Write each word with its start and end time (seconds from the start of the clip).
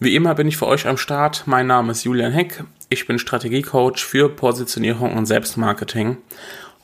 Wie 0.00 0.16
immer 0.16 0.34
bin 0.34 0.48
ich 0.48 0.56
für 0.56 0.66
euch 0.66 0.88
am 0.88 0.96
Start. 0.96 1.44
Mein 1.46 1.68
Name 1.68 1.92
ist 1.92 2.02
Julian 2.02 2.32
Heck. 2.32 2.64
Ich 2.88 3.06
bin 3.06 3.20
Strategiecoach 3.20 3.98
für 3.98 4.28
Positionierung 4.28 5.16
und 5.16 5.26
Selbstmarketing 5.26 6.18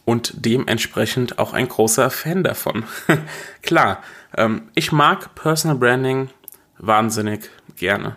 und 0.05 0.33
dementsprechend 0.47 1.41
auch 1.41 1.53
ein 1.53 1.67
großer 1.67 2.11
Fan 2.11 2.45
davon. 2.45 2.85
Klar, 3.63 4.01
ähm, 4.37 4.69
ich 4.77 4.93
mag 4.93 5.35
Personal 5.35 5.77
Branding 5.77 6.29
wahnsinnig 6.79 7.51
gerne. 7.77 8.15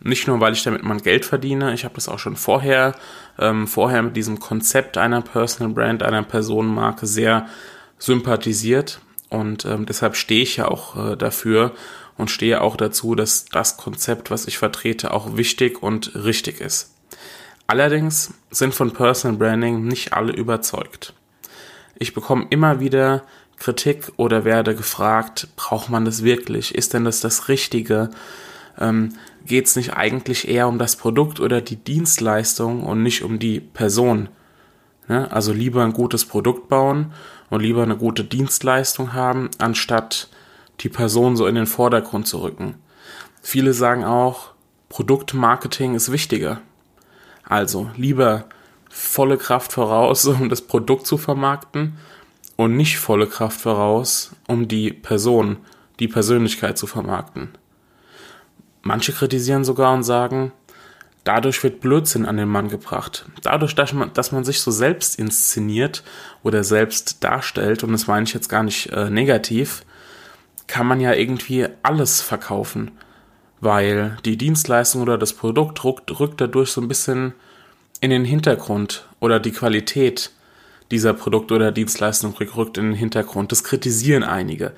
Nicht 0.00 0.26
nur, 0.26 0.38
weil 0.40 0.52
ich 0.52 0.64
damit 0.64 0.82
mein 0.82 1.00
Geld 1.00 1.24
verdiene, 1.24 1.72
ich 1.72 1.84
habe 1.84 1.94
das 1.94 2.08
auch 2.08 2.18
schon 2.18 2.36
vorher, 2.36 2.94
ähm, 3.38 3.66
vorher 3.66 4.02
mit 4.02 4.16
diesem 4.16 4.38
Konzept 4.38 4.98
einer 4.98 5.22
Personal 5.22 5.72
Brand, 5.72 6.02
einer 6.02 6.22
Personenmarke 6.22 7.06
sehr 7.06 7.46
sympathisiert 7.98 9.00
und 9.30 9.64
ähm, 9.64 9.86
deshalb 9.86 10.16
stehe 10.16 10.42
ich 10.42 10.56
ja 10.56 10.68
auch 10.68 11.12
äh, 11.12 11.16
dafür 11.16 11.72
und 12.20 12.30
stehe 12.30 12.60
auch 12.60 12.76
dazu, 12.76 13.14
dass 13.14 13.46
das 13.46 13.76
Konzept, 13.76 14.30
was 14.30 14.46
ich 14.46 14.58
vertrete, 14.58 15.12
auch 15.12 15.36
wichtig 15.36 15.82
und 15.82 16.14
richtig 16.14 16.60
ist. 16.60 16.94
Allerdings 17.66 18.34
sind 18.50 18.74
von 18.74 18.92
Personal 18.92 19.38
Branding 19.38 19.84
nicht 19.86 20.12
alle 20.12 20.32
überzeugt. 20.32 21.14
Ich 21.96 22.14
bekomme 22.14 22.46
immer 22.50 22.80
wieder 22.80 23.22
Kritik 23.56 24.12
oder 24.16 24.44
werde 24.44 24.74
gefragt, 24.74 25.48
braucht 25.56 25.90
man 25.90 26.04
das 26.04 26.24
wirklich? 26.24 26.74
Ist 26.74 26.94
denn 26.94 27.04
das 27.04 27.20
das 27.20 27.48
Richtige? 27.48 28.10
Ähm, 28.78 29.14
Geht 29.46 29.66
es 29.66 29.76
nicht 29.76 29.94
eigentlich 29.94 30.48
eher 30.48 30.68
um 30.68 30.78
das 30.78 30.96
Produkt 30.96 31.40
oder 31.40 31.60
die 31.60 31.76
Dienstleistung 31.76 32.82
und 32.82 33.02
nicht 33.02 33.22
um 33.22 33.38
die 33.38 33.60
Person? 33.60 34.28
Ne? 35.08 35.30
Also 35.32 35.52
lieber 35.52 35.82
ein 35.82 35.92
gutes 35.92 36.24
Produkt 36.24 36.68
bauen 36.68 37.12
und 37.48 37.60
lieber 37.60 37.82
eine 37.82 37.96
gute 37.96 38.24
Dienstleistung 38.24 39.12
haben, 39.12 39.50
anstatt 39.58 40.28
die 40.80 40.88
Person 40.88 41.36
so 41.36 41.46
in 41.46 41.54
den 41.54 41.66
Vordergrund 41.66 42.26
zu 42.26 42.38
rücken. 42.42 42.74
Viele 43.42 43.72
sagen 43.72 44.04
auch, 44.04 44.52
Produktmarketing 44.88 45.94
ist 45.94 46.12
wichtiger. 46.12 46.60
Also 47.44 47.90
lieber 47.96 48.46
volle 48.88 49.38
Kraft 49.38 49.72
voraus, 49.72 50.26
um 50.26 50.48
das 50.48 50.62
Produkt 50.62 51.06
zu 51.06 51.16
vermarkten 51.16 51.96
und 52.56 52.76
nicht 52.76 52.98
volle 52.98 53.26
Kraft 53.26 53.60
voraus, 53.60 54.32
um 54.46 54.68
die 54.68 54.92
Person, 54.92 55.58
die 55.98 56.08
Persönlichkeit 56.08 56.76
zu 56.76 56.86
vermarkten. 56.86 57.50
Manche 58.82 59.12
kritisieren 59.12 59.64
sogar 59.64 59.92
und 59.92 60.02
sagen, 60.02 60.52
dadurch 61.24 61.62
wird 61.62 61.80
Blödsinn 61.80 62.26
an 62.26 62.38
den 62.38 62.48
Mann 62.48 62.68
gebracht. 62.68 63.26
Dadurch, 63.42 63.74
dass 63.74 63.92
man, 63.92 64.12
dass 64.14 64.32
man 64.32 64.44
sich 64.44 64.60
so 64.60 64.70
selbst 64.70 65.18
inszeniert 65.18 66.02
oder 66.42 66.64
selbst 66.64 67.22
darstellt, 67.22 67.84
und 67.84 67.92
das 67.92 68.06
meine 68.06 68.24
ich 68.24 68.34
jetzt 68.34 68.48
gar 68.48 68.62
nicht 68.62 68.90
äh, 68.90 69.10
negativ, 69.10 69.84
kann 70.70 70.86
man 70.86 71.00
ja 71.00 71.12
irgendwie 71.12 71.66
alles 71.82 72.20
verkaufen, 72.20 72.92
weil 73.60 74.16
die 74.24 74.36
Dienstleistung 74.36 75.02
oder 75.02 75.18
das 75.18 75.32
Produkt 75.32 75.82
rückt, 75.84 76.20
rückt 76.20 76.40
dadurch 76.40 76.70
so 76.70 76.80
ein 76.80 76.86
bisschen 76.86 77.34
in 78.00 78.10
den 78.10 78.24
Hintergrund 78.24 79.06
oder 79.18 79.40
die 79.40 79.50
Qualität 79.50 80.30
dieser 80.92 81.12
Produkt- 81.12 81.52
oder 81.52 81.72
Dienstleistung 81.72 82.34
rückt 82.36 82.78
in 82.78 82.86
den 82.86 82.94
Hintergrund. 82.94 83.50
Das 83.50 83.64
kritisieren 83.64 84.22
einige. 84.22 84.72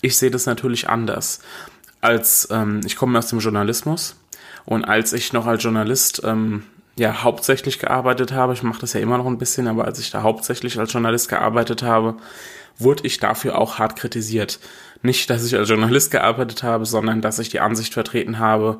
Ich 0.00 0.16
sehe 0.16 0.30
das 0.30 0.46
natürlich 0.46 0.88
anders. 0.88 1.40
Als 2.00 2.48
ähm, 2.50 2.80
ich 2.84 2.96
komme 2.96 3.18
aus 3.18 3.28
dem 3.28 3.38
Journalismus 3.38 4.16
und 4.64 4.84
als 4.84 5.12
ich 5.12 5.32
noch 5.32 5.46
als 5.46 5.62
Journalist 5.62 6.22
ähm, 6.24 6.64
ja 6.96 7.22
hauptsächlich 7.22 7.78
gearbeitet 7.78 8.32
habe, 8.32 8.54
ich 8.54 8.64
mache 8.64 8.80
das 8.80 8.92
ja 8.92 9.00
immer 9.00 9.18
noch 9.18 9.26
ein 9.26 9.38
bisschen, 9.38 9.68
aber 9.68 9.84
als 9.84 10.00
ich 10.00 10.10
da 10.10 10.22
hauptsächlich 10.22 10.78
als 10.78 10.92
Journalist 10.92 11.28
gearbeitet 11.28 11.82
habe, 11.84 12.16
wurde 12.78 13.06
ich 13.06 13.18
dafür 13.18 13.58
auch 13.58 13.78
hart 13.78 13.96
kritisiert. 13.96 14.60
Nicht, 15.02 15.30
dass 15.30 15.44
ich 15.44 15.56
als 15.56 15.68
Journalist 15.68 16.10
gearbeitet 16.10 16.62
habe, 16.62 16.86
sondern 16.86 17.20
dass 17.20 17.38
ich 17.38 17.48
die 17.48 17.60
Ansicht 17.60 17.92
vertreten 17.92 18.38
habe, 18.38 18.78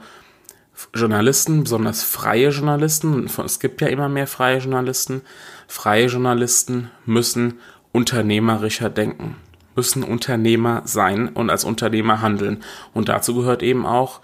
Journalisten, 0.95 1.65
besonders 1.65 2.05
freie 2.05 2.51
Journalisten, 2.51 3.29
es 3.45 3.59
gibt 3.59 3.81
ja 3.81 3.89
immer 3.89 4.09
mehr 4.09 4.27
freie 4.27 4.59
Journalisten, 4.59 5.23
freie 5.67 6.07
Journalisten 6.07 6.91
müssen 7.05 7.59
unternehmerischer 7.93 8.89
denken, 8.91 9.37
müssen 9.75 10.05
Unternehmer 10.05 10.83
sein 10.85 11.29
und 11.29 11.51
als 11.51 11.65
Unternehmer 11.65 12.21
handeln. 12.21 12.63
Und 12.95 13.09
dazu 13.09 13.35
gehört 13.35 13.63
eben 13.63 13.87
auch 13.87 14.21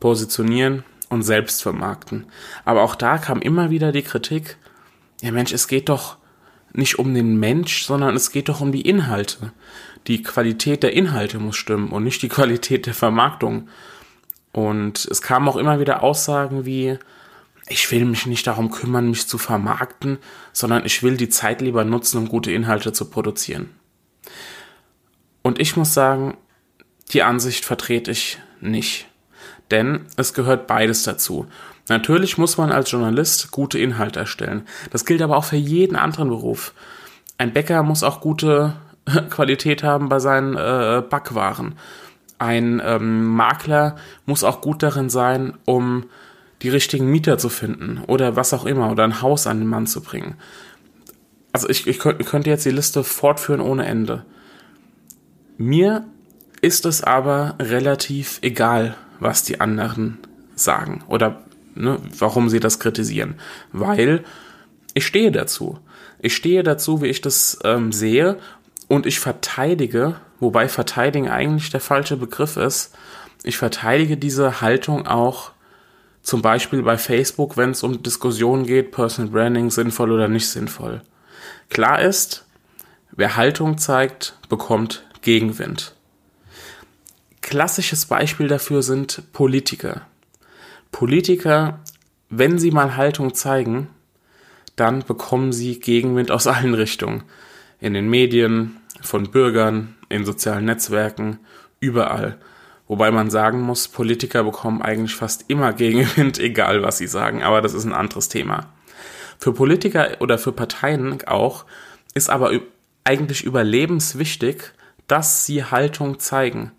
positionieren 0.00 0.84
und 1.08 1.22
selbst 1.22 1.62
vermarkten. 1.62 2.26
Aber 2.64 2.82
auch 2.82 2.94
da 2.94 3.18
kam 3.18 3.40
immer 3.40 3.70
wieder 3.70 3.92
die 3.92 4.02
Kritik, 4.02 4.56
ja 5.20 5.32
Mensch, 5.32 5.52
es 5.52 5.68
geht 5.68 5.88
doch 5.88 6.17
nicht 6.78 6.98
um 6.98 7.12
den 7.12 7.38
Mensch, 7.38 7.84
sondern 7.84 8.14
es 8.14 8.30
geht 8.30 8.48
doch 8.48 8.60
um 8.60 8.72
die 8.72 8.82
Inhalte. 8.82 9.52
Die 10.06 10.22
Qualität 10.22 10.82
der 10.82 10.92
Inhalte 10.92 11.38
muss 11.38 11.56
stimmen 11.56 11.88
und 11.88 12.04
nicht 12.04 12.22
die 12.22 12.28
Qualität 12.28 12.86
der 12.86 12.94
Vermarktung. 12.94 13.68
Und 14.52 15.04
es 15.04 15.20
kamen 15.20 15.48
auch 15.48 15.56
immer 15.56 15.80
wieder 15.80 16.02
Aussagen 16.02 16.64
wie, 16.64 16.96
ich 17.68 17.90
will 17.90 18.04
mich 18.04 18.26
nicht 18.26 18.46
darum 18.46 18.70
kümmern, 18.70 19.10
mich 19.10 19.26
zu 19.26 19.38
vermarkten, 19.38 20.18
sondern 20.52 20.86
ich 20.86 21.02
will 21.02 21.16
die 21.16 21.28
Zeit 21.28 21.60
lieber 21.60 21.84
nutzen, 21.84 22.18
um 22.18 22.28
gute 22.28 22.52
Inhalte 22.52 22.92
zu 22.92 23.10
produzieren. 23.10 23.70
Und 25.42 25.60
ich 25.60 25.76
muss 25.76 25.92
sagen, 25.92 26.36
die 27.12 27.24
Ansicht 27.24 27.64
vertrete 27.64 28.12
ich 28.12 28.38
nicht. 28.60 29.08
Denn 29.70 30.06
es 30.16 30.32
gehört 30.32 30.66
beides 30.68 31.02
dazu. 31.02 31.46
Natürlich 31.88 32.38
muss 32.38 32.58
man 32.58 32.70
als 32.70 32.90
Journalist 32.90 33.50
gute 33.50 33.78
Inhalte 33.78 34.20
erstellen. 34.20 34.62
Das 34.90 35.04
gilt 35.04 35.22
aber 35.22 35.36
auch 35.36 35.44
für 35.44 35.56
jeden 35.56 35.96
anderen 35.96 36.28
Beruf. 36.28 36.74
Ein 37.38 37.52
Bäcker 37.52 37.82
muss 37.82 38.02
auch 38.02 38.20
gute 38.20 38.74
Qualität 39.30 39.82
haben 39.82 40.08
bei 40.08 40.18
seinen 40.18 40.54
äh, 40.56 41.02
Backwaren. 41.08 41.74
Ein 42.38 42.80
ähm, 42.84 43.24
Makler 43.24 43.96
muss 44.26 44.44
auch 44.44 44.60
gut 44.60 44.82
darin 44.82 45.10
sein, 45.10 45.54
um 45.64 46.04
die 46.62 46.68
richtigen 46.68 47.10
Mieter 47.10 47.38
zu 47.38 47.48
finden 47.48 48.02
oder 48.06 48.36
was 48.36 48.52
auch 48.52 48.64
immer 48.64 48.90
oder 48.90 49.04
ein 49.04 49.22
Haus 49.22 49.46
an 49.46 49.60
den 49.60 49.68
Mann 49.68 49.86
zu 49.86 50.02
bringen. 50.02 50.36
Also 51.52 51.68
ich, 51.68 51.86
ich 51.86 51.98
könnte 51.98 52.50
jetzt 52.50 52.64
die 52.64 52.70
Liste 52.70 53.02
fortführen 53.04 53.60
ohne 53.60 53.86
Ende. 53.86 54.24
Mir 55.56 56.04
ist 56.60 56.86
es 56.86 57.02
aber 57.02 57.56
relativ 57.60 58.38
egal, 58.42 58.96
was 59.20 59.42
die 59.42 59.60
anderen 59.60 60.18
sagen 60.54 61.02
oder 61.08 61.42
ne, 61.78 61.98
warum 62.18 62.48
sie 62.48 62.60
das 62.60 62.80
kritisieren. 62.80 63.36
Weil 63.72 64.24
ich 64.94 65.06
stehe 65.06 65.32
dazu. 65.32 65.78
Ich 66.20 66.34
stehe 66.34 66.62
dazu, 66.62 67.02
wie 67.02 67.06
ich 67.06 67.20
das 67.20 67.58
ähm, 67.64 67.92
sehe 67.92 68.38
und 68.88 69.06
ich 69.06 69.20
verteidige, 69.20 70.16
wobei 70.40 70.68
verteidigen 70.68 71.28
eigentlich 71.28 71.70
der 71.70 71.80
falsche 71.80 72.16
Begriff 72.16 72.56
ist. 72.56 72.96
Ich 73.44 73.56
verteidige 73.56 74.16
diese 74.16 74.60
Haltung 74.60 75.06
auch 75.06 75.52
zum 76.22 76.42
Beispiel 76.42 76.82
bei 76.82 76.98
Facebook, 76.98 77.56
wenn 77.56 77.70
es 77.70 77.82
um 77.82 78.02
Diskussionen 78.02 78.66
geht, 78.66 78.90
Personal 78.90 79.30
Branding 79.30 79.70
sinnvoll 79.70 80.12
oder 80.12 80.28
nicht 80.28 80.48
sinnvoll. 80.48 81.02
Klar 81.70 82.02
ist, 82.02 82.44
wer 83.12 83.36
Haltung 83.36 83.78
zeigt, 83.78 84.36
bekommt 84.48 85.04
Gegenwind. 85.22 85.94
Klassisches 87.40 88.06
Beispiel 88.06 88.48
dafür 88.48 88.82
sind 88.82 89.22
Politiker. 89.32 90.02
Politiker, 90.92 91.80
wenn 92.30 92.58
sie 92.58 92.70
mal 92.70 92.96
Haltung 92.96 93.34
zeigen, 93.34 93.88
dann 94.76 95.04
bekommen 95.04 95.52
sie 95.52 95.80
Gegenwind 95.80 96.30
aus 96.30 96.46
allen 96.46 96.74
Richtungen. 96.74 97.24
In 97.80 97.94
den 97.94 98.08
Medien, 98.08 98.78
von 99.00 99.30
Bürgern, 99.30 99.96
in 100.08 100.24
sozialen 100.24 100.64
Netzwerken, 100.64 101.38
überall. 101.80 102.38
Wobei 102.86 103.10
man 103.10 103.30
sagen 103.30 103.60
muss, 103.60 103.88
Politiker 103.88 104.44
bekommen 104.44 104.82
eigentlich 104.82 105.14
fast 105.14 105.44
immer 105.48 105.72
Gegenwind, 105.74 106.38
egal 106.38 106.82
was 106.82 106.98
sie 106.98 107.06
sagen, 107.06 107.42
aber 107.42 107.60
das 107.60 107.74
ist 107.74 107.84
ein 107.84 107.92
anderes 107.92 108.28
Thema. 108.28 108.72
Für 109.38 109.52
Politiker 109.52 110.16
oder 110.20 110.38
für 110.38 110.52
Parteien 110.52 111.18
auch 111.26 111.64
ist 112.14 112.28
aber 112.28 112.50
eigentlich 113.04 113.44
überlebenswichtig, 113.44 114.72
dass 115.06 115.46
sie 115.46 115.64
Haltung 115.64 116.18
zeigen. 116.18 116.72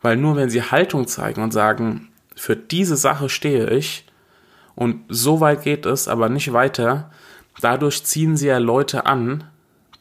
Weil 0.00 0.16
nur 0.16 0.34
wenn 0.34 0.50
sie 0.50 0.62
Haltung 0.62 1.06
zeigen 1.06 1.42
und 1.42 1.52
sagen, 1.52 2.08
für 2.36 2.56
diese 2.56 2.96
Sache 2.96 3.28
stehe 3.28 3.70
ich 3.70 4.06
und 4.74 5.02
so 5.08 5.40
weit 5.40 5.62
geht 5.62 5.86
es, 5.86 6.08
aber 6.08 6.28
nicht 6.28 6.52
weiter, 6.52 7.10
dadurch 7.60 8.04
ziehen 8.04 8.36
sie 8.36 8.48
ja 8.48 8.58
Leute 8.58 9.06
an, 9.06 9.44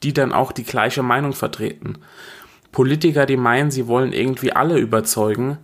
die 0.03 0.13
dann 0.13 0.33
auch 0.33 0.51
die 0.51 0.63
gleiche 0.63 1.03
Meinung 1.03 1.33
vertreten. 1.33 1.97
Politiker, 2.71 3.25
die 3.25 3.37
meinen, 3.37 3.69
sie 3.69 3.87
wollen 3.87 4.13
irgendwie 4.13 4.53
alle 4.53 4.77
überzeugen, 4.77 5.57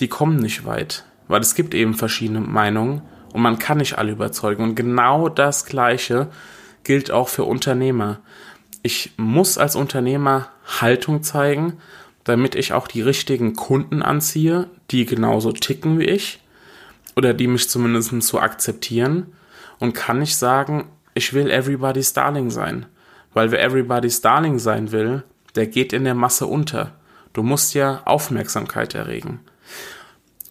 die 0.00 0.08
kommen 0.08 0.36
nicht 0.36 0.64
weit, 0.64 1.04
weil 1.28 1.40
es 1.40 1.54
gibt 1.54 1.74
eben 1.74 1.94
verschiedene 1.94 2.40
Meinungen 2.40 3.02
Und 3.34 3.42
man 3.42 3.58
kann 3.58 3.78
nicht 3.78 3.98
alle 3.98 4.12
überzeugen. 4.12 4.62
Und 4.62 4.74
genau 4.76 5.28
das 5.28 5.66
Gleiche 5.66 6.28
gilt 6.84 7.10
auch 7.10 7.28
für 7.28 7.42
Unternehmer. 7.44 8.20
Ich 8.82 9.12
muss 9.16 9.58
als 9.58 9.74
Unternehmer 9.74 10.48
Haltung 10.80 11.24
zeigen, 11.24 11.78
damit 12.22 12.54
ich 12.54 12.72
auch 12.72 12.86
die 12.86 13.02
richtigen 13.02 13.54
Kunden 13.56 14.02
anziehe, 14.02 14.70
die 14.90 15.04
genauso 15.06 15.52
ticken 15.52 15.98
wie 15.98 16.04
ich 16.04 16.40
oder 17.16 17.34
die 17.34 17.46
mich 17.46 17.68
zumindest 17.68 18.22
so 18.22 18.38
akzeptieren 18.38 19.32
und 19.78 19.94
kann 19.94 20.18
nicht 20.18 20.36
sagen, 20.36 20.88
ich 21.14 21.32
will 21.32 21.50
everybody's 21.50 22.12
darling 22.12 22.50
sein. 22.50 22.86
Weil 23.32 23.50
wer 23.50 23.62
everybody's 23.62 24.20
darling 24.20 24.58
sein 24.58 24.92
will, 24.92 25.24
der 25.54 25.66
geht 25.66 25.92
in 25.92 26.04
der 26.04 26.14
Masse 26.14 26.46
unter. 26.46 26.92
Du 27.32 27.42
musst 27.42 27.74
ja 27.74 28.02
Aufmerksamkeit 28.04 28.94
erregen. 28.94 29.40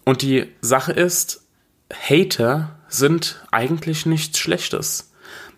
Und 0.04 0.22
die 0.22 0.52
Sache 0.60 0.92
ist, 0.92 1.46
Hater 1.92 2.76
sind 2.88 3.42
eigentlich 3.50 4.06
nichts 4.06 4.38
Schlechtes. 4.38 5.12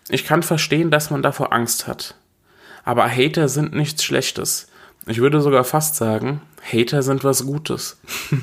Ich 0.09 0.25
kann 0.25 0.43
verstehen, 0.43 0.89
dass 0.89 1.09
man 1.09 1.21
davor 1.21 1.51
Angst 1.51 1.87
hat. 1.87 2.15
Aber 2.85 3.09
Hater 3.09 3.49
sind 3.49 3.73
nichts 3.73 4.03
Schlechtes. 4.03 4.67
Ich 5.09 5.19
würde 5.19 5.39
sogar 5.39 5.63
fast 5.63 5.95
sagen, 5.95 6.41
Hater 6.61 7.01
sind 7.01 7.23
was 7.23 7.45
Gutes. 7.45 7.99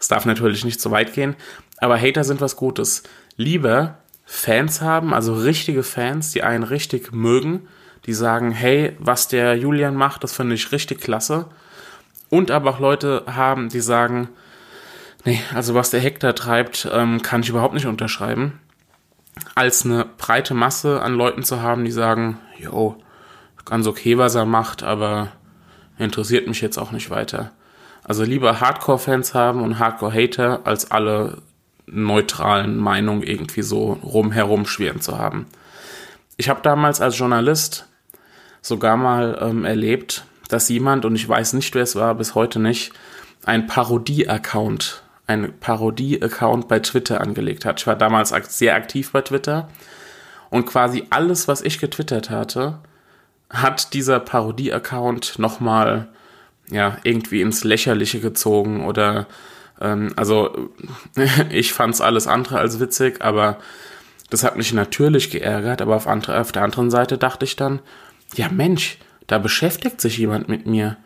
Es 0.00 0.08
darf 0.08 0.24
natürlich 0.24 0.64
nicht 0.64 0.80
so 0.80 0.90
weit 0.90 1.12
gehen, 1.12 1.36
aber 1.76 2.00
Hater 2.00 2.24
sind 2.24 2.40
was 2.40 2.56
Gutes. 2.56 3.02
Lieber 3.36 3.98
Fans 4.24 4.80
haben, 4.80 5.12
also 5.12 5.34
richtige 5.34 5.82
Fans, 5.82 6.30
die 6.30 6.42
einen 6.42 6.62
richtig 6.62 7.12
mögen, 7.12 7.68
die 8.06 8.14
sagen, 8.14 8.50
hey, 8.50 8.96
was 8.98 9.28
der 9.28 9.56
Julian 9.56 9.94
macht, 9.94 10.24
das 10.24 10.32
finde 10.32 10.54
ich 10.54 10.72
richtig 10.72 11.02
klasse. 11.02 11.50
Und 12.30 12.50
aber 12.50 12.70
auch 12.70 12.80
Leute 12.80 13.24
haben, 13.26 13.68
die 13.68 13.80
sagen, 13.80 14.30
nee, 15.26 15.42
also 15.54 15.74
was 15.74 15.90
der 15.90 16.00
Hector 16.00 16.34
treibt, 16.34 16.88
ähm, 16.90 17.20
kann 17.20 17.42
ich 17.42 17.50
überhaupt 17.50 17.74
nicht 17.74 17.86
unterschreiben. 17.86 18.58
Als 19.54 19.84
eine 19.84 20.06
breite 20.16 20.54
Masse 20.54 21.02
an 21.02 21.12
Leuten 21.12 21.42
zu 21.42 21.60
haben, 21.60 21.84
die 21.84 21.92
sagen, 21.92 22.38
jo, 22.58 22.96
ganz 23.66 23.86
okay, 23.86 24.16
was 24.16 24.34
er 24.34 24.46
macht, 24.46 24.82
aber 24.82 25.32
interessiert 26.00 26.48
mich 26.48 26.60
jetzt 26.60 26.78
auch 26.78 26.92
nicht 26.92 27.10
weiter. 27.10 27.52
Also 28.02 28.24
lieber 28.24 28.60
Hardcore-Fans 28.60 29.34
haben 29.34 29.62
und 29.62 29.78
Hardcore-Hater, 29.78 30.60
als 30.64 30.90
alle 30.90 31.38
neutralen 31.86 32.76
Meinungen 32.76 33.22
irgendwie 33.22 33.62
so 33.62 33.92
rumherum 34.02 34.66
schweren 34.66 35.00
zu 35.00 35.18
haben. 35.18 35.46
Ich 36.36 36.48
habe 36.48 36.60
damals 36.62 37.00
als 37.00 37.18
Journalist 37.18 37.86
sogar 38.62 38.96
mal 38.96 39.38
ähm, 39.40 39.64
erlebt, 39.64 40.24
dass 40.48 40.68
jemand, 40.68 41.04
und 41.04 41.14
ich 41.14 41.28
weiß 41.28 41.52
nicht, 41.52 41.74
wer 41.74 41.82
es 41.82 41.96
war, 41.96 42.14
bis 42.14 42.34
heute 42.34 42.58
nicht, 42.58 42.92
ein 43.44 43.66
Parodie-Account, 43.66 45.02
ein 45.26 45.58
Parodie-Account 45.60 46.68
bei 46.68 46.80
Twitter 46.80 47.20
angelegt 47.20 47.64
hat. 47.64 47.80
Ich 47.80 47.86
war 47.86 47.96
damals 47.96 48.30
sehr 48.56 48.74
aktiv 48.74 49.12
bei 49.12 49.22
Twitter 49.22 49.68
und 50.50 50.66
quasi 50.66 51.06
alles, 51.10 51.48
was 51.48 51.62
ich 51.62 51.78
getwittert 51.78 52.30
hatte, 52.30 52.78
hat 53.50 53.94
dieser 53.94 54.20
Parodie-Account 54.20 55.38
nochmal 55.38 56.08
ja, 56.70 56.98
irgendwie 57.02 57.42
ins 57.42 57.64
Lächerliche 57.64 58.20
gezogen 58.20 58.84
oder 58.84 59.26
ähm, 59.80 60.12
also 60.16 60.70
ich 61.50 61.72
fand's 61.72 62.00
alles 62.00 62.26
andere 62.26 62.58
als 62.58 62.80
witzig, 62.80 63.22
aber 63.22 63.58
das 64.30 64.44
hat 64.44 64.56
mich 64.56 64.72
natürlich 64.72 65.30
geärgert, 65.30 65.82
aber 65.82 65.96
auf, 65.96 66.06
andere, 66.06 66.40
auf 66.40 66.52
der 66.52 66.62
anderen 66.62 66.90
Seite 66.90 67.18
dachte 67.18 67.44
ich 67.44 67.56
dann, 67.56 67.80
ja 68.36 68.48
Mensch, 68.48 68.98
da 69.26 69.38
beschäftigt 69.38 70.00
sich 70.00 70.18
jemand 70.18 70.48
mit 70.48 70.66
mir. 70.66 70.96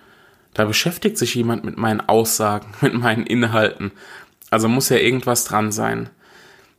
Da 0.53 0.67
beschäftigt 0.67 1.19
sich 1.19 1.35
jemand 1.35 1.65
mit 1.65 1.77
meinen 1.79 2.01
Aussagen, 2.01 2.75
mit 2.81 2.95
meinen 2.95 3.27
Inhalten. 3.27 3.93
Also 4.51 4.69
muss 4.69 4.91
ja 4.91 4.99
irgendwas 4.99 5.45
dran 5.45 5.73
sein. 5.73 6.11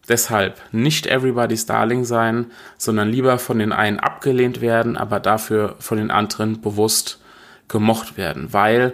Deshalb 0.08 0.62
nicht 0.72 1.08
everybody's 1.08 1.66
darling 1.66 2.06
sein, 2.06 2.48
sondern 2.78 3.10
lieber 3.10 3.40
von 3.40 3.60
den 3.60 3.72
einen 3.72 4.00
abgelehnt 4.00 4.62
werden, 4.62 4.98
aber 4.98 5.20
dafür 5.20 5.76
von 5.80 5.98
den 5.98 6.12
anderen 6.12 6.62
bewusst 6.62 7.20
gemocht 7.68 8.18
werden, 8.18 8.54
weil 8.54 8.94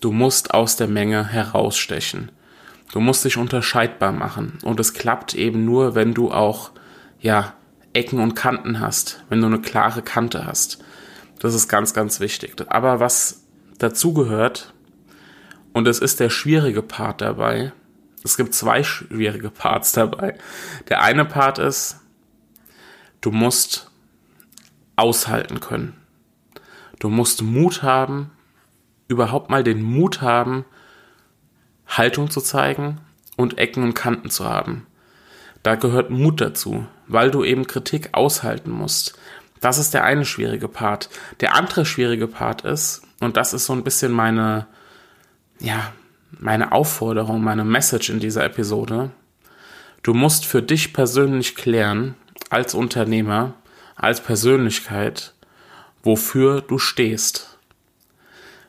du 0.00 0.12
musst 0.12 0.54
aus 0.54 0.76
der 0.76 0.88
Menge 0.88 1.26
herausstechen. 1.26 2.30
Du 2.92 3.00
musst 3.00 3.24
dich 3.24 3.36
unterscheidbar 3.36 4.12
machen 4.12 4.58
und 4.62 4.80
es 4.80 4.94
klappt 4.94 5.34
eben 5.34 5.64
nur, 5.64 5.94
wenn 5.94 6.14
du 6.14 6.30
auch 6.30 6.70
ja 7.20 7.52
Ecken 7.92 8.20
und 8.20 8.34
Kanten 8.34 8.80
hast, 8.80 9.24
wenn 9.28 9.40
du 9.40 9.46
eine 9.46 9.60
klare 9.60 10.02
Kante 10.02 10.46
hast. 10.46 10.78
Das 11.40 11.54
ist 11.54 11.68
ganz 11.68 11.92
ganz 11.92 12.20
wichtig. 12.20 12.54
Aber 12.68 13.00
was 13.00 13.42
dazu 13.78 14.14
gehört 14.14 14.72
und 15.72 15.86
es 15.86 15.98
ist 15.98 16.20
der 16.20 16.30
schwierige 16.30 16.80
Part 16.80 17.20
dabei. 17.20 17.72
Es 18.26 18.36
gibt 18.36 18.54
zwei 18.54 18.82
schwierige 18.82 19.50
Parts 19.50 19.92
dabei. 19.92 20.36
Der 20.88 21.00
eine 21.00 21.24
Part 21.24 21.58
ist, 21.58 22.00
du 23.20 23.30
musst 23.30 23.88
aushalten 24.96 25.60
können. 25.60 25.96
Du 26.98 27.08
musst 27.08 27.42
Mut 27.42 27.84
haben, 27.84 28.32
überhaupt 29.06 29.48
mal 29.48 29.62
den 29.62 29.80
Mut 29.80 30.22
haben, 30.22 30.64
Haltung 31.86 32.28
zu 32.28 32.40
zeigen 32.40 33.00
und 33.36 33.58
Ecken 33.58 33.84
und 33.84 33.94
Kanten 33.94 34.28
zu 34.28 34.44
haben. 34.44 34.88
Da 35.62 35.76
gehört 35.76 36.10
Mut 36.10 36.40
dazu, 36.40 36.84
weil 37.06 37.30
du 37.30 37.44
eben 37.44 37.68
Kritik 37.68 38.08
aushalten 38.10 38.72
musst. 38.72 39.16
Das 39.60 39.78
ist 39.78 39.94
der 39.94 40.02
eine 40.02 40.24
schwierige 40.24 40.66
Part. 40.66 41.10
Der 41.38 41.54
andere 41.54 41.86
schwierige 41.86 42.26
Part 42.26 42.62
ist, 42.62 43.02
und 43.20 43.36
das 43.36 43.52
ist 43.52 43.66
so 43.66 43.72
ein 43.72 43.84
bisschen 43.84 44.10
meine, 44.10 44.66
ja, 45.60 45.92
meine 46.38 46.72
Aufforderung, 46.72 47.42
meine 47.42 47.64
Message 47.64 48.10
in 48.10 48.20
dieser 48.20 48.44
Episode. 48.44 49.10
Du 50.02 50.14
musst 50.14 50.44
für 50.44 50.62
dich 50.62 50.92
persönlich 50.92 51.56
klären, 51.56 52.14
als 52.50 52.74
Unternehmer, 52.74 53.54
als 53.96 54.20
Persönlichkeit, 54.20 55.34
wofür 56.02 56.60
du 56.60 56.78
stehst. 56.78 57.58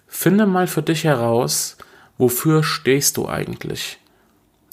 Finde 0.08 0.46
mal 0.46 0.68
für 0.68 0.82
dich 0.82 1.04
heraus, 1.04 1.78
wofür 2.18 2.64
stehst 2.64 3.18
du 3.18 3.28
eigentlich? 3.28 4.00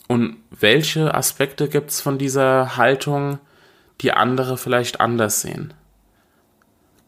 Und 0.07 0.37
welche 0.49 1.13
Aspekte 1.13 1.67
gibt 1.67 1.91
es 1.91 2.01
von 2.01 2.17
dieser 2.17 2.77
Haltung, 2.77 3.39
die 4.01 4.11
andere 4.11 4.57
vielleicht 4.57 4.99
anders 4.99 5.41
sehen? 5.41 5.73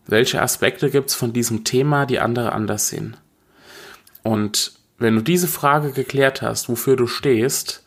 Welche 0.06 0.42
Aspekte 0.42 0.89
gibt 0.89 1.10
es 1.10 1.16
von 1.16 1.34
diesem 1.34 1.63
Thema, 1.63 2.06
die 2.06 2.19
andere 2.19 2.54
anders 2.54 2.89
sehen? 2.89 3.18
Und 4.24 4.76
wenn 4.97 5.15
du 5.15 5.21
diese 5.21 5.47
Frage 5.47 5.91
geklärt 5.91 6.41
hast, 6.41 6.69
wofür 6.69 6.95
du 6.95 7.07
stehst, 7.07 7.83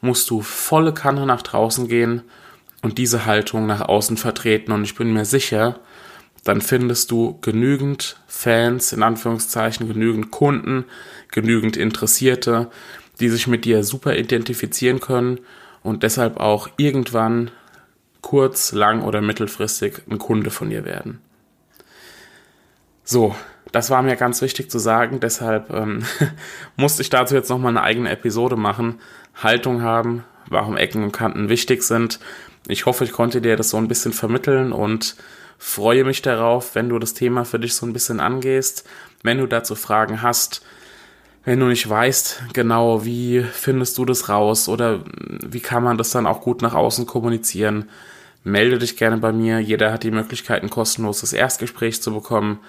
musst 0.00 0.30
du 0.30 0.42
volle 0.42 0.94
Kanne 0.94 1.26
nach 1.26 1.42
draußen 1.42 1.88
gehen 1.88 2.22
und 2.82 2.98
diese 2.98 3.26
Haltung 3.26 3.66
nach 3.66 3.82
außen 3.82 4.16
vertreten. 4.16 4.72
Und 4.72 4.84
ich 4.84 4.94
bin 4.94 5.12
mir 5.12 5.24
sicher, 5.24 5.80
dann 6.44 6.60
findest 6.60 7.10
du 7.10 7.38
genügend 7.40 8.16
Fans, 8.26 8.92
in 8.92 9.02
Anführungszeichen, 9.02 9.88
genügend 9.88 10.30
Kunden, 10.30 10.84
genügend 11.30 11.76
Interessierte, 11.76 12.70
die 13.20 13.28
sich 13.28 13.46
mit 13.46 13.64
dir 13.64 13.84
super 13.84 14.16
identifizieren 14.16 15.00
können 15.00 15.40
und 15.82 16.02
deshalb 16.02 16.38
auch 16.40 16.68
irgendwann 16.76 17.50
kurz, 18.22 18.72
lang 18.72 19.02
oder 19.02 19.20
mittelfristig 19.20 20.02
ein 20.10 20.18
Kunde 20.18 20.50
von 20.50 20.70
dir 20.70 20.84
werden. 20.84 21.20
So, 23.04 23.34
das 23.72 23.90
war 23.90 24.02
mir 24.02 24.16
ganz 24.16 24.42
wichtig 24.42 24.70
zu 24.70 24.78
sagen, 24.78 25.20
deshalb 25.20 25.70
ähm, 25.70 26.04
musste 26.76 27.02
ich 27.02 27.10
dazu 27.10 27.34
jetzt 27.34 27.50
nochmal 27.50 27.70
eine 27.70 27.82
eigene 27.82 28.10
Episode 28.10 28.56
machen. 28.56 29.00
Haltung 29.34 29.82
haben, 29.82 30.24
warum 30.48 30.76
Ecken 30.76 31.04
und 31.04 31.12
Kanten 31.12 31.48
wichtig 31.48 31.82
sind. 31.82 32.18
Ich 32.66 32.86
hoffe, 32.86 33.04
ich 33.04 33.12
konnte 33.12 33.40
dir 33.40 33.56
das 33.56 33.70
so 33.70 33.76
ein 33.76 33.88
bisschen 33.88 34.12
vermitteln 34.12 34.72
und 34.72 35.16
freue 35.58 36.04
mich 36.04 36.22
darauf, 36.22 36.74
wenn 36.74 36.88
du 36.88 36.98
das 36.98 37.14
Thema 37.14 37.44
für 37.44 37.58
dich 37.58 37.74
so 37.74 37.86
ein 37.86 37.92
bisschen 37.92 38.20
angehst. 38.20 38.86
Wenn 39.22 39.38
du 39.38 39.46
dazu 39.46 39.74
Fragen 39.74 40.22
hast, 40.22 40.62
wenn 41.44 41.60
du 41.60 41.66
nicht 41.66 41.88
weißt, 41.88 42.42
genau 42.52 43.04
wie 43.04 43.42
findest 43.42 43.96
du 43.98 44.04
das 44.04 44.28
raus 44.28 44.68
oder 44.68 45.00
wie 45.06 45.60
kann 45.60 45.82
man 45.82 45.96
das 45.96 46.10
dann 46.10 46.26
auch 46.26 46.42
gut 46.42 46.60
nach 46.60 46.74
außen 46.74 47.06
kommunizieren, 47.06 47.88
melde 48.44 48.78
dich 48.78 48.96
gerne 48.96 49.18
bei 49.18 49.32
mir. 49.32 49.58
Jeder 49.60 49.92
hat 49.92 50.02
die 50.02 50.10
Möglichkeit, 50.10 50.62
ein 50.62 50.70
kostenloses 50.70 51.32
Erstgespräch 51.32 52.02
zu 52.02 52.12
bekommen. 52.12 52.60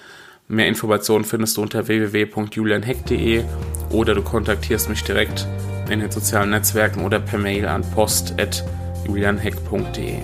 Mehr 0.47 0.67
Informationen 0.67 1.25
findest 1.25 1.57
du 1.57 1.61
unter 1.61 1.87
www.julianheck.de 1.87 3.43
oder 3.89 4.15
du 4.15 4.21
kontaktierst 4.21 4.87
mich 4.89 5.03
direkt 5.03 5.45
in 5.89 5.99
den 5.99 6.11
sozialen 6.11 6.51
Netzwerken 6.51 7.03
oder 7.03 7.19
per 7.19 7.39
Mail 7.39 7.67
an 7.67 7.81
post.julianheck.de. 7.91 10.19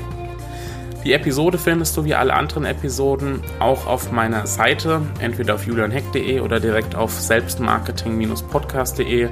Die 1.03 1.13
Episode 1.13 1.57
findest 1.57 1.95
du 1.95 2.05
wie 2.05 2.15
alle 2.15 2.33
anderen 2.33 2.65
Episoden 2.65 3.41
auch 3.59 3.85
auf 3.87 4.11
meiner 4.11 4.45
Seite, 4.45 5.01
entweder 5.19 5.55
auf 5.55 5.65
julianheck.de 5.65 6.41
oder 6.41 6.59
direkt 6.59 6.95
auf 6.95 7.13
selbstmarketing-podcast.de. 7.13 9.29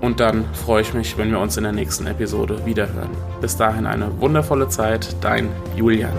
Und 0.00 0.20
dann 0.20 0.46
freue 0.54 0.80
ich 0.82 0.94
mich, 0.94 1.18
wenn 1.18 1.30
wir 1.30 1.40
uns 1.40 1.56
in 1.56 1.64
der 1.64 1.72
nächsten 1.72 2.06
Episode 2.06 2.64
wiederhören. 2.64 3.10
Bis 3.40 3.56
dahin 3.56 3.86
eine 3.86 4.20
wundervolle 4.20 4.68
Zeit, 4.68 5.16
dein 5.20 5.48
Julian. 5.76 6.12